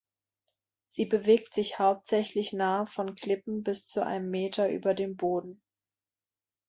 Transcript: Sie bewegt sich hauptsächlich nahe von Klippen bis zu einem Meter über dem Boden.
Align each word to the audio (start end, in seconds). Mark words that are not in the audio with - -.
Sie 0.89 1.05
bewegt 1.05 1.53
sich 1.53 1.77
hauptsächlich 1.77 2.53
nahe 2.53 2.87
von 2.87 3.13
Klippen 3.13 3.61
bis 3.61 3.85
zu 3.85 4.03
einem 4.03 4.31
Meter 4.31 4.67
über 4.67 4.95
dem 4.95 5.15
Boden. 5.15 5.61